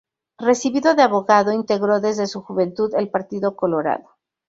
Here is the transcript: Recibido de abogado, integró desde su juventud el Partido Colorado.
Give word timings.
Recibido 0.39 0.95
de 0.95 1.03
abogado, 1.03 1.51
integró 1.51 2.01
desde 2.01 2.25
su 2.25 2.41
juventud 2.41 2.91
el 2.95 3.11
Partido 3.11 3.55
Colorado. 3.55 4.09